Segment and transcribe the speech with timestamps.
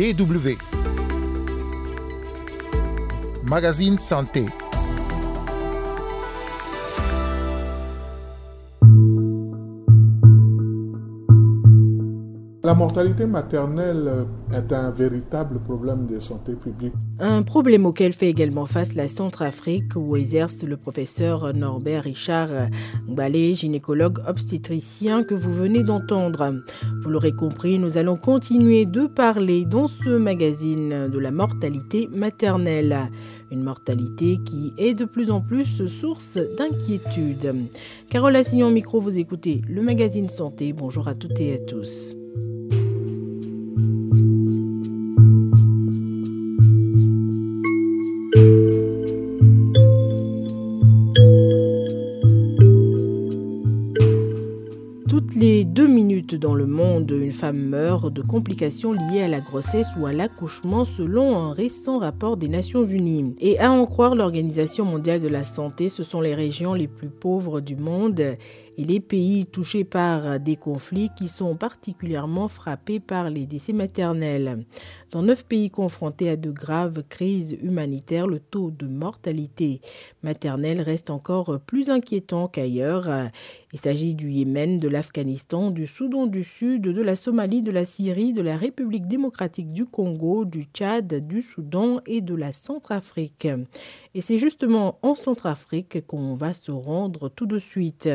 [0.00, 0.56] DW.
[3.44, 4.46] Magazine Santé.
[12.70, 16.92] La mortalité maternelle est un véritable problème de santé publique.
[17.18, 22.50] Un problème auquel fait également face la Centrafrique où exerce le professeur Norbert Richard
[23.08, 26.62] Balé, gynécologue obstétricien que vous venez d'entendre.
[27.02, 33.10] Vous l'aurez compris, nous allons continuer de parler dans ce magazine de la mortalité maternelle.
[33.50, 37.52] Une mortalité qui est de plus en plus source d'inquiétude.
[38.08, 40.72] Carole Assignon micro, vous écoutez le magazine Santé.
[40.72, 42.14] Bonjour à toutes et à tous.
[57.16, 61.98] Une femme meurt de complications liées à la grossesse ou à l'accouchement selon un récent
[61.98, 63.34] rapport des Nations Unies.
[63.40, 67.08] Et à en croire l'Organisation mondiale de la santé, ce sont les régions les plus
[67.08, 73.30] pauvres du monde et les pays touchés par des conflits qui sont particulièrement frappés par
[73.30, 74.64] les décès maternels.
[75.10, 79.80] Dans neuf pays confrontés à de graves crises humanitaires, le taux de mortalité
[80.22, 83.08] maternelle reste encore plus inquiétant qu'ailleurs.
[83.72, 87.84] Il s'agit du Yémen, de l'Afghanistan, du Soudan du Sud, de la Somalie, de la
[87.84, 93.46] Syrie, de la République démocratique du Congo, du Tchad, du Soudan et de la Centrafrique.
[94.14, 98.10] Et c'est justement en Centrafrique qu'on va se rendre tout de suite.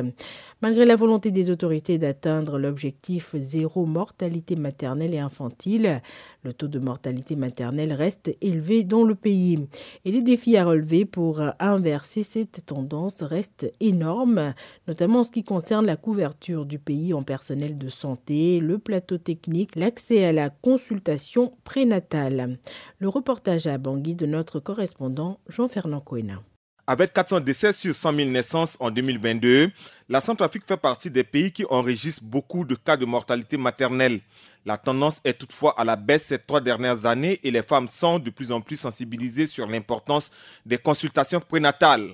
[0.61, 6.01] Malgré la volonté des autorités d'atteindre l'objectif zéro mortalité maternelle et infantile,
[6.45, 9.67] le taux de mortalité maternelle reste élevé dans le pays.
[10.05, 14.53] Et les défis à relever pour inverser cette tendance restent énormes,
[14.88, 19.17] notamment en ce qui concerne la couverture du pays en personnel de santé, le plateau
[19.17, 22.59] technique, l'accès à la consultation prénatale.
[22.99, 26.41] Le reportage à Bangui de notre correspondant Jean-Fernand Coena.
[26.88, 29.72] Avec 400 décès sur 100 000 naissances en 2022,
[30.07, 34.22] la Centrafrique fait partie des pays qui enregistrent beaucoup de cas de mortalité maternelle.
[34.67, 38.17] La tendance est toutefois à la baisse ces trois dernières années et les femmes sont
[38.17, 40.31] de plus en plus sensibilisées sur l'importance
[40.65, 42.09] des consultations prénatales.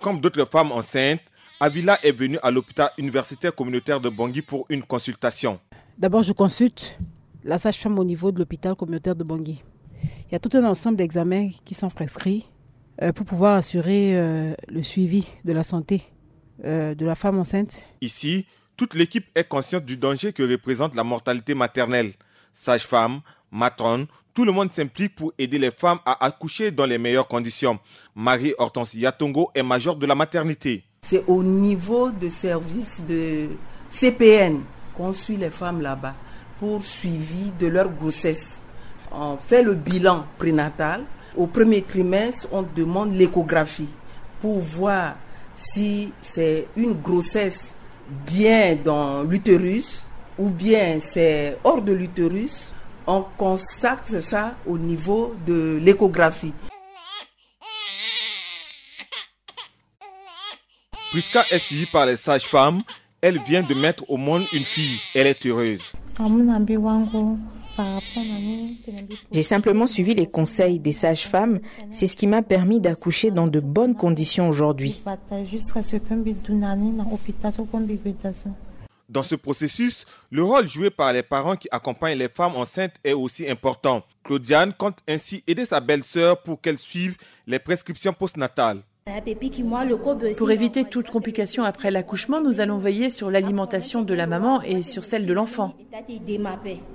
[0.00, 1.20] Comme d'autres femmes enceintes,
[1.60, 5.60] Avila est venue à l'hôpital universitaire communautaire de Bangui pour une consultation.
[5.96, 6.98] D'abord, je consulte
[7.44, 9.62] la sage-femme au niveau de l'hôpital communautaire de Bangui.
[10.02, 12.46] Il y a tout un ensemble d'examens qui sont prescrits
[13.02, 16.02] euh, pour pouvoir assurer euh, le suivi de la santé
[16.64, 17.86] euh, de la femme enceinte.
[18.00, 18.46] Ici,
[18.78, 22.12] toute l'équipe est consciente du danger que représente la mortalité maternelle.
[22.52, 27.26] Sage-femme, matrone, tout le monde s'implique pour aider les femmes à accoucher dans les meilleures
[27.26, 27.80] conditions.
[28.14, 30.84] Marie-Hortense Yatongo est majeure de la maternité.
[31.02, 33.48] C'est au niveau de service de
[33.90, 34.60] CPN
[34.96, 36.14] qu'on suit les femmes là-bas
[36.60, 38.60] pour suivi de leur grossesse.
[39.10, 41.04] On fait le bilan prénatal
[41.36, 43.88] au premier trimestre, on demande l'échographie
[44.40, 45.16] pour voir
[45.56, 47.72] si c'est une grossesse
[48.26, 50.02] bien dans l'utérus
[50.38, 52.70] ou bien c'est hors de l'utérus.
[53.06, 56.52] On constate ça au niveau de l'échographie.
[61.10, 62.80] Puisqu'elle est suivie par les sages-femmes,
[63.20, 65.00] elle vient de mettre au monde une fille.
[65.14, 65.92] Elle est heureuse.
[69.32, 71.60] J'ai simplement suivi les conseils des sages-femmes.
[71.90, 75.02] C'est ce qui m'a permis d'accoucher dans de bonnes conditions aujourd'hui.
[79.08, 83.14] Dans ce processus, le rôle joué par les parents qui accompagnent les femmes enceintes est
[83.14, 84.02] aussi important.
[84.22, 87.16] Claudiane compte ainsi aider sa belle-sœur pour qu'elle suive
[87.46, 88.82] les prescriptions postnatales.
[90.36, 94.82] Pour éviter toute complication après l'accouchement, nous allons veiller sur l'alimentation de la maman et
[94.82, 95.74] sur celle de l'enfant.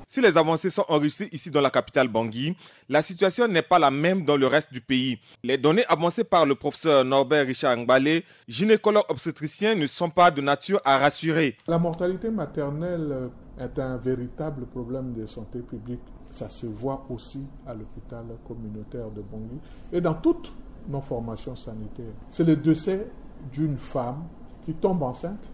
[0.07, 2.56] Si les avancées sont enregistrées ici dans la capitale Bangui,
[2.90, 5.18] la situation n'est pas la même dans le reste du pays.
[5.44, 10.41] Les données avancées par le professeur Norbert Richard Ngbale, gynécologue obstétricien, ne sont pas de
[10.41, 11.57] nature à rassurer.
[11.68, 16.01] La mortalité maternelle est un véritable problème de santé publique.
[16.31, 19.60] Ça se voit aussi à l'hôpital communautaire de Bangui
[19.92, 20.54] et dans toutes
[20.88, 22.13] nos formations sanitaires.
[22.30, 23.07] C'est le décès
[23.51, 24.24] d'une femme
[24.65, 25.50] qui tombe enceinte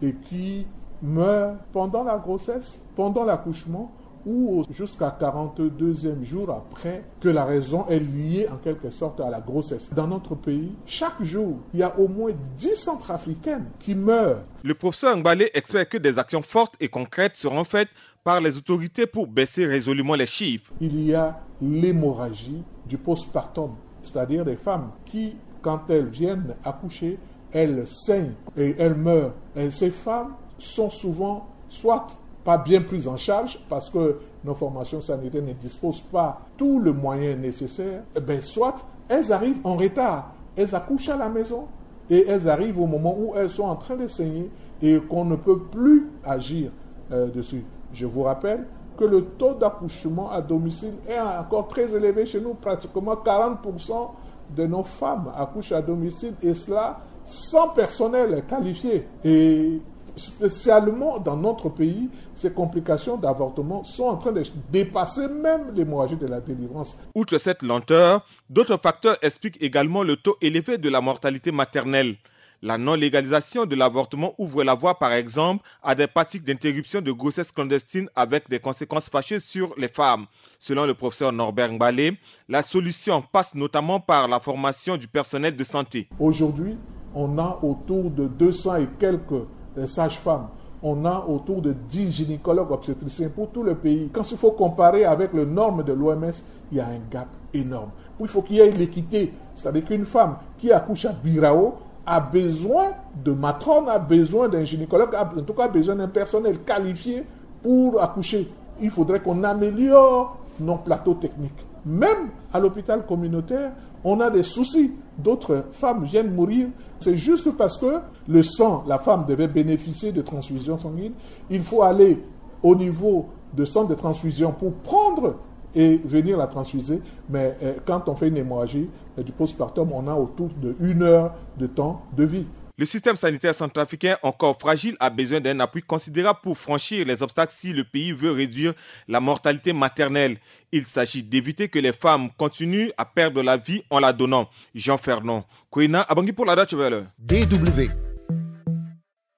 [0.00, 0.66] et qui
[1.02, 3.92] meurt pendant la grossesse, pendant l'accouchement
[4.24, 9.40] ou jusqu'à 42e jour après que la raison est liée en quelque sorte à la
[9.40, 9.90] grossesse.
[9.92, 14.44] Dans notre pays, chaque jour, il y a au moins 10 centrafricaines qui meurent.
[14.62, 17.88] Le professeur Ngbale explique que des actions fortes et concrètes seront faites
[18.22, 20.72] par les autorités pour baisser résolument les chiffres.
[20.80, 23.72] Il y a l'hémorragie du postpartum
[24.04, 27.18] c'est-à-dire des femmes qui, quand elles viennent accoucher,
[27.52, 29.34] elles saignent et elles meurent.
[29.56, 32.06] Et ces femmes sont souvent soit
[32.44, 36.92] pas bien prises en charge parce que nos formations sanitaires ne disposent pas tout le
[36.92, 41.66] moyen nécessaire, eh ben soit elles arrivent en retard, elles accouchent à la maison
[42.10, 44.50] et elles arrivent au moment où elles sont en train de saigner
[44.82, 46.70] et qu'on ne peut plus agir
[47.12, 47.64] euh, dessus.
[47.92, 48.66] Je vous rappelle
[48.96, 54.10] que le taux d'accouchement à domicile est encore très élevé chez nous, pratiquement 40%
[54.56, 59.06] de nos femmes accouchent à domicile et cela sans personnel qualifié.
[59.24, 59.80] Et
[60.16, 66.26] spécialement dans notre pays, ces complications d'avortement sont en train de dépasser même l'hémorragie de
[66.26, 66.96] la délivrance.
[67.14, 72.16] Outre cette lenteur, d'autres facteurs expliquent également le taux élevé de la mortalité maternelle.
[72.64, 77.50] La non-légalisation de l'avortement ouvre la voie, par exemple, à des pratiques d'interruption de grossesse
[77.50, 80.26] clandestine avec des conséquences fâcheuses sur les femmes.
[80.60, 82.16] Selon le professeur Norbert Mbalé,
[82.48, 86.08] la solution passe notamment par la formation du personnel de santé.
[86.20, 86.78] Aujourd'hui,
[87.16, 90.46] on a autour de 200 et quelques euh, sages-femmes.
[90.84, 94.08] On a autour de 10 gynécologues obstétriciens pour tout le pays.
[94.12, 96.30] Quand il faut comparer avec les normes de l'OMS,
[96.70, 97.90] il y a un gap énorme.
[98.20, 99.32] Il faut qu'il y ait l'équité.
[99.56, 101.74] C'est-à-dire qu'une femme qui accouche à Birao
[102.06, 102.92] a besoin
[103.24, 107.24] de matrone, a besoin d'un gynécologue, en tout cas besoin d'un personnel qualifié
[107.62, 108.48] pour accoucher.
[108.80, 111.64] Il faudrait qu'on améliore nos plateaux techniques.
[111.84, 113.72] Même à l'hôpital communautaire,
[114.04, 114.92] on a des soucis.
[115.18, 116.68] D'autres femmes viennent mourir.
[116.98, 121.12] C'est juste parce que le sang, la femme devait bénéficier de transfusion sanguine.
[121.50, 122.22] Il faut aller
[122.62, 125.36] au niveau de centre de transfusion pour prendre
[125.74, 127.00] et venir la transfuser.
[127.28, 128.88] Mais euh, quand on fait une hémorragie
[129.18, 132.46] euh, du postpartum, on a autour de une heure de temps de vie.
[132.78, 137.52] Le système sanitaire centrafricain, encore fragile, a besoin d'un appui considérable pour franchir les obstacles
[137.56, 138.72] si le pays veut réduire
[139.08, 140.38] la mortalité maternelle.
[140.72, 144.48] Il s'agit d'éviter que les femmes continuent à perdre la vie en la donnant.
[144.74, 148.11] Jean Fernand, Kouina, Abangi pour la Dutch DW.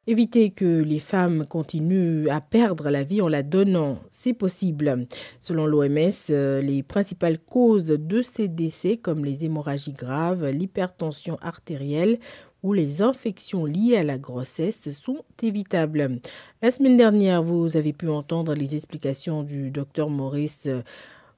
[0.06, 5.06] Éviter que les femmes continuent à perdre la vie en la donnant, c'est possible.
[5.40, 12.18] Selon l'OMS, euh, les principales causes de ces décès, comme les hémorragies graves, l'hypertension artérielle
[12.62, 16.20] ou les infections liées à la grossesse, sont évitables.
[16.60, 20.68] La semaine dernière, vous avez pu entendre les explications du docteur Maurice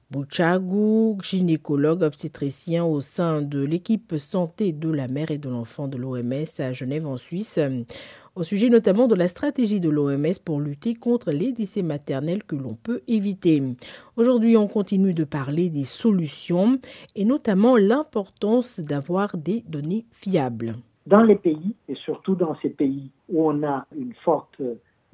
[0.09, 5.97] Bouchagou, gynécologue obstétricien au sein de l'équipe santé de la mère et de l'enfant de
[5.97, 7.59] l'OMS à Genève en Suisse,
[8.37, 12.55] au sujet notamment de la stratégie de l'OMS pour lutter contre les décès maternels que
[12.55, 13.63] l'on peut éviter.
[14.15, 16.77] Aujourd'hui, on continue de parler des solutions
[17.15, 20.73] et notamment l'importance d'avoir des données fiables.
[21.07, 24.61] Dans les pays, et surtout dans ces pays où on a une forte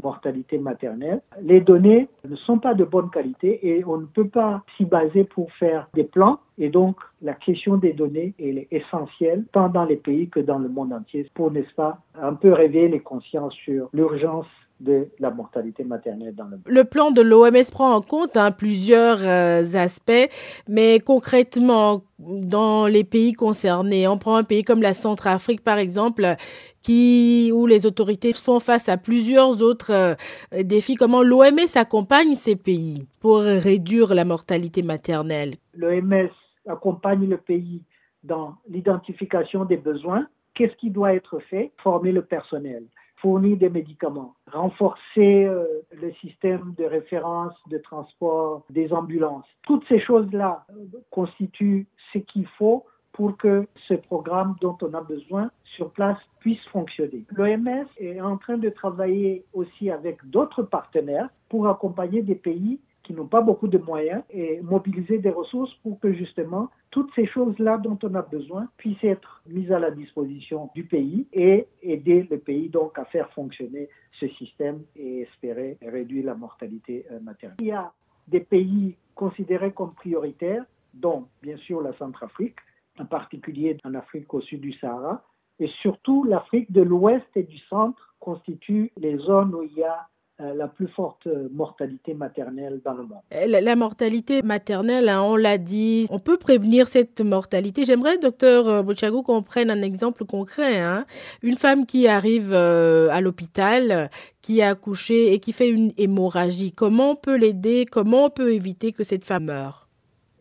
[0.01, 1.21] mortalité maternelle.
[1.41, 5.23] Les données ne sont pas de bonne qualité et on ne peut pas s'y baser
[5.23, 6.39] pour faire des plans.
[6.57, 10.69] Et donc, la question des données est essentielle, tant dans les pays que dans le
[10.69, 14.47] monde entier, pour, n'est-ce pas, un peu réveiller les consciences sur l'urgence
[14.83, 16.65] de la mortalité maternelle dans le monde.
[16.65, 20.29] Le plan de l'OMS prend en compte hein, plusieurs euh, aspects,
[20.69, 26.35] mais concrètement, dans les pays concernés, on prend un pays comme la Centrafrique par exemple,
[26.81, 30.15] qui, où les autorités font face à plusieurs autres euh,
[30.63, 30.95] défis.
[30.95, 35.53] Comment l'OMS accompagne ces pays pour réduire la mortalité maternelle?
[35.75, 36.29] L'OMS
[36.67, 37.83] accompagne le pays
[38.23, 40.27] dans l'identification des besoins.
[40.53, 41.71] Qu'est-ce qui doit être fait?
[41.81, 42.83] Former le personnel
[43.23, 49.45] fournir des médicaments, renforcer euh, le système de référence de transport des ambulances.
[49.63, 55.01] Toutes ces choses-là euh, constituent ce qu'il faut pour que ce programme dont on a
[55.01, 57.23] besoin sur place puisse fonctionner.
[57.31, 63.13] L'OMS est en train de travailler aussi avec d'autres partenaires pour accompagner des pays qui
[63.13, 67.77] n'ont pas beaucoup de moyens et mobiliser des ressources pour que justement toutes ces choses-là
[67.77, 72.37] dont on a besoin puissent être mises à la disposition du pays et aider le
[72.37, 77.57] pays donc à faire fonctionner ce système et espérer réduire la mortalité euh, maternelle.
[77.59, 77.91] Il y a
[78.27, 82.57] des pays considérés comme prioritaires, dont bien sûr la Centrafrique,
[82.99, 85.23] en particulier en Afrique au sud du Sahara,
[85.59, 90.07] et surtout l'Afrique de l'Ouest et du Centre constituent les zones où il y a
[90.39, 93.21] la plus forte mortalité maternelle dans le monde.
[93.33, 97.85] Euh, la, mortalité maternelle, hein, on l'a dit, on peut prévenir cette mortalité.
[97.85, 100.79] J'aimerais, docteur euh, Bochago, qu'on prenne un exemple concret.
[100.79, 101.05] Hein.
[101.41, 104.09] Une femme qui arrive à l'hôpital,
[104.41, 107.85] qui a accouché et qui fait une hémorragie, comment on peut l'aider?
[107.89, 109.87] Comment on peut éviter que cette femme meure?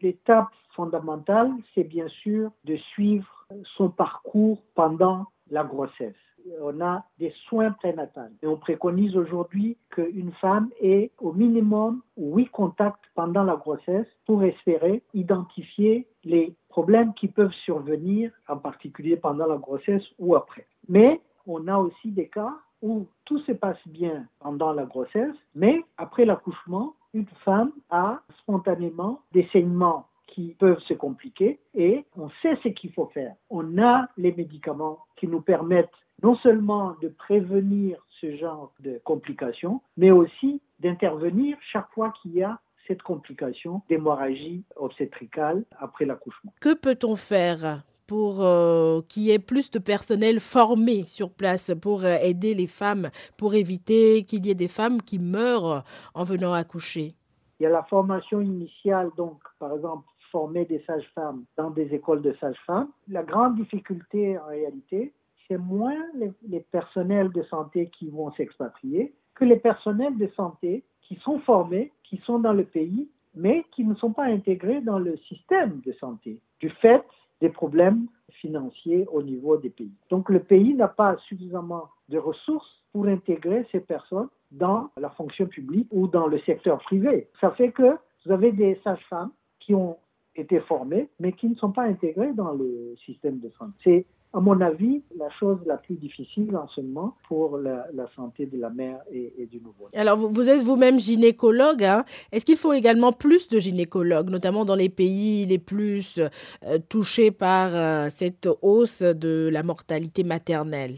[0.01, 3.29] L'étape fondamentale, c'est bien sûr de suivre
[3.77, 6.15] son parcours pendant la grossesse
[6.61, 8.33] on a des soins prénatales.
[8.43, 14.43] Et on préconise aujourd'hui qu'une femme ait au minimum huit contacts pendant la grossesse pour
[14.43, 20.67] espérer identifier les problèmes qui peuvent survenir, en particulier pendant la grossesse ou après.
[20.89, 25.85] Mais on a aussi des cas où tout se passe bien pendant la grossesse, mais
[25.99, 32.57] après l'accouchement, une femme a spontanément des saignements qui peuvent se compliquer et on sait
[32.63, 33.35] ce qu'il faut faire.
[33.51, 35.91] On a les médicaments qui nous permettent
[36.23, 42.43] non seulement de prévenir ce genre de complications, mais aussi d'intervenir chaque fois qu'il y
[42.43, 46.53] a cette complication d'hémorragie obstétricale après l'accouchement.
[46.61, 52.05] Que peut-on faire pour euh, qu'il y ait plus de personnel formé sur place pour
[52.05, 56.53] euh, aider les femmes, pour éviter qu'il y ait des femmes qui meurent en venant
[56.53, 57.15] accoucher?
[57.61, 62.23] Il y a la formation initiale, donc par exemple former des sages-femmes dans des écoles
[62.23, 62.89] de sages-femmes.
[63.09, 65.13] La grande difficulté en réalité,
[65.49, 71.17] c'est moins les, personnels de santé qui vont s'expatrier que les personnels de santé qui
[71.17, 75.17] sont formés, qui sont dans le pays, mais qui ne sont pas intégrés dans le
[75.29, 77.03] système de santé, du fait
[77.41, 79.93] des problèmes financiers au niveau des pays.
[80.11, 85.47] Donc le pays n'a pas suffisamment de ressources pour intégrer ces personnes dans la fonction
[85.47, 87.29] publique ou dans le secteur privé.
[87.41, 89.97] Ça fait que vous avez des sages-femmes qui ont
[90.37, 94.07] été formées, mais qui ne sont pas intégrées dans le système de santé.
[94.35, 97.85] À mon avis, la chose la plus difficile en ce moment pour la,
[98.17, 99.89] santé de la mère et, du nouveau.
[99.95, 101.85] Alors, vous, êtes vous-même gynécologue.
[101.85, 102.05] Hein.
[102.33, 107.31] Est-ce qu'il faut également plus de gynécologues, notamment dans les pays les plus euh, touchés
[107.31, 110.95] par euh, cette hausse de la mortalité maternelle?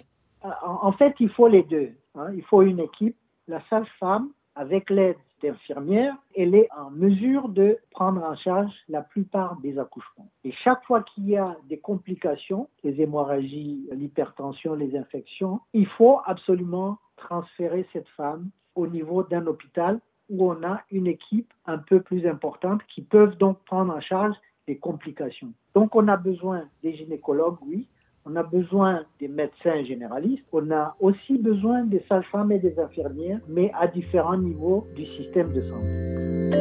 [0.63, 1.91] En, fait, il faut les deux.
[2.15, 2.29] Hein.
[2.37, 3.17] Il faut une équipe,
[3.49, 5.17] la sage-femme, avec l'aide
[5.49, 10.29] infirmière, elle est en mesure de prendre en charge la plupart des accouchements.
[10.45, 16.21] Et chaque fois qu'il y a des complications, les hémorragies, l'hypertension, les infections, il faut
[16.25, 22.01] absolument transférer cette femme au niveau d'un hôpital où on a une équipe un peu
[22.01, 24.35] plus importante qui peuvent donc prendre en charge
[24.67, 25.53] les complications.
[25.75, 27.87] Donc on a besoin des gynécologues, oui,
[28.27, 33.41] on a besoin des médecins généralistes, on a aussi besoin des sages-femmes et des infirmières,
[33.49, 36.55] mais à différents niveaux du système de santé.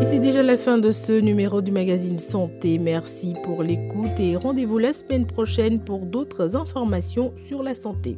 [0.00, 2.78] Et c'est déjà la fin de ce numéro du magazine Santé.
[2.78, 8.16] Merci pour l'écoute et rendez-vous la semaine prochaine pour d'autres informations sur la santé.